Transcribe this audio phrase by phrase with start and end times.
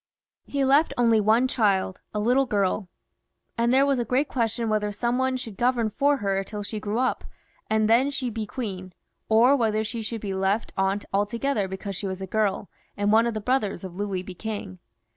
[0.47, 2.89] He left only one child, a little girl;
[3.55, 6.79] and there was a great question whether some one should govern for her till she
[6.79, 7.23] grew up,
[7.69, 8.93] and then she be queen,
[9.29, 12.67] or whether she should be left out altogether because she was a girl,
[12.97, 14.79] and one of the brothers of Louis be king.